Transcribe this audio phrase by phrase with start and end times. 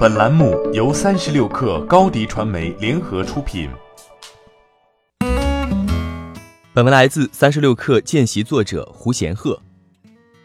[0.00, 3.68] 本栏目由三十六氪高低传媒联合出品。
[6.72, 9.60] 本文来自三十六氪见习作者胡贤鹤。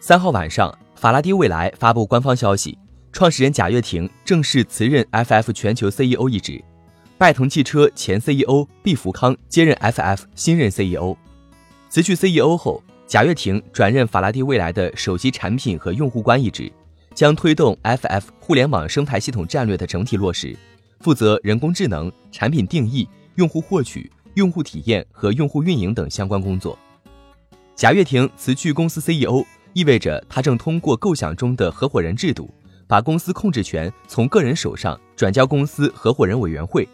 [0.01, 2.77] 三号晚上，法拉第未来发布官方消息，
[3.13, 6.61] 创始人贾跃亭正式辞任 FF 全球 CEO 一职，
[7.17, 11.15] 拜腾汽车前 CEO 毕福康接任 FF 新任 CEO。
[11.87, 16.69] 辞去 CEO 后，贾跃亭转任法拉第未来的首席产品和用户官一职。
[17.15, 20.55] 将推动 FF 互联网生态系统战略的整体落实，
[20.99, 26.77] 负责人工智能、产品定义、用户获取、用户体验和用户运营等相关工作。
[27.73, 32.53] 贾跃亭辞去公司 CEO，意味着他正通过构想中的合伙人制度，
[32.85, 36.85] 把公司控制权从个人手上转交公司合伙人委员会。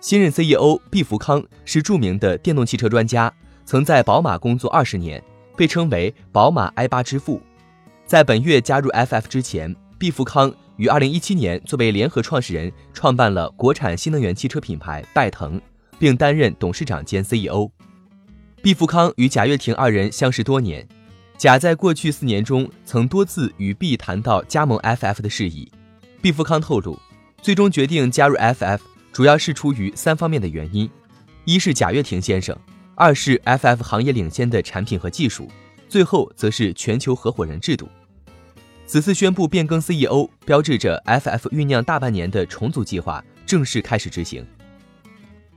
[0.00, 3.32] 新任 CEO 毕福康是著名的电动汽车专家，
[3.64, 5.22] 曾在宝马工作二十年，
[5.56, 7.40] 被称为“宝马 i 八之父”。
[8.14, 15.60] 在本月加入 FF 之前，毕福康于2017年作为联合创始人创办了国产新能源汽车品牌拜腾，
[15.98, 17.68] 并担任董事长兼 CEO。
[18.62, 20.86] 毕福康与贾跃亭二人相识多年，
[21.36, 25.68] 贾在过去四年中曾多次与毕谈到加盟 FF 的事宜。
[26.22, 26.96] 毕福康透露，
[27.42, 28.78] 最终决定加入 FF
[29.12, 30.88] 主要是出于三方面的原因：
[31.44, 32.56] 一是贾跃亭先生，
[32.94, 35.48] 二是 FF 行业领先的产品和技术。
[35.88, 37.88] 最后则是全球合伙人制度。
[38.86, 44.46] 此次宣布变更 CEO，标志着 FF 酝酿大半年的重组计划正式开始执行。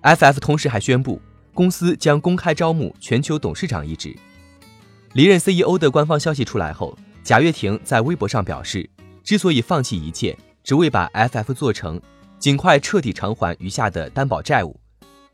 [0.02, 1.22] FF 同时还宣布，
[1.54, 4.16] 公司将公开招募全球董事长一职。
[5.14, 8.90] 离任 CEO 的官方消息出来后，贾跃亭在微博上表示，
[9.24, 12.00] 之所以放弃一切，只为把 FF 做成，
[12.40, 14.80] 尽快彻底偿还余下的担保债务。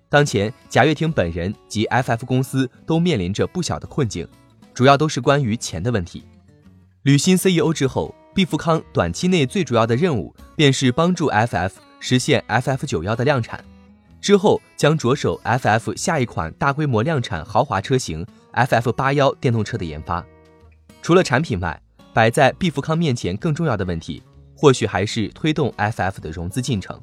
[0.10, 4.28] 当前，贾跃亭本人及 FF 公司都面临着不小的困境。
[4.74, 6.24] 主要都是关于钱的问题。
[7.04, 13.62] 履新 CEO 之后，毕福康短期内最主要的任务便是帮助 FF 实现 FF 九幺的量产，
[14.22, 20.26] 之后将着手 FF 下一款大规模量产豪华车型 FF 八幺电动车的研发。
[21.02, 21.78] 除了产品外，
[22.14, 24.24] 摆在毕福康面前更重要的问题，
[24.56, 26.98] 或许还是推动 FF 的融资进程。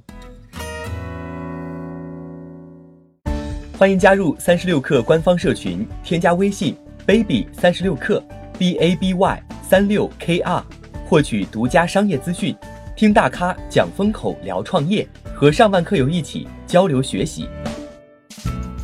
[3.76, 6.74] 欢迎加入三十六氪官方社群，添加微信。
[7.06, 8.22] baby 三十六氪
[8.58, 10.64] ，b a b y 三六 k r，
[11.06, 12.52] 获取独家商业资讯，
[12.96, 17.48] 听大咖讲风口，聊创业，和上万客友一起交流学习。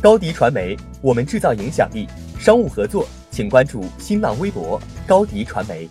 [0.01, 2.07] 高迪传媒，我们制造影响力。
[2.39, 5.89] 商务合作，请关注新浪微博高迪传媒。